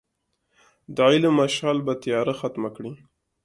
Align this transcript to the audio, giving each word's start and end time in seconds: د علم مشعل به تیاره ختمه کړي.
د 0.95 0.97
علم 1.11 1.33
مشعل 1.39 1.77
به 1.85 1.93
تیاره 2.03 2.33
ختمه 2.39 2.69
کړي. 2.75 2.93